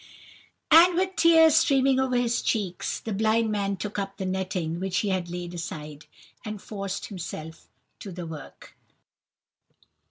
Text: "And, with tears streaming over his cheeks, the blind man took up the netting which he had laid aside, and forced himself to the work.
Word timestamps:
"And, 0.71 0.95
with 0.95 1.15
tears 1.15 1.55
streaming 1.57 1.99
over 1.99 2.15
his 2.17 2.41
cheeks, 2.41 2.99
the 2.99 3.13
blind 3.13 3.51
man 3.51 3.77
took 3.77 3.99
up 3.99 4.17
the 4.17 4.25
netting 4.25 4.79
which 4.79 4.97
he 5.01 5.09
had 5.09 5.29
laid 5.29 5.53
aside, 5.53 6.07
and 6.43 6.59
forced 6.59 7.05
himself 7.05 7.69
to 7.99 8.11
the 8.11 8.25
work. 8.25 8.75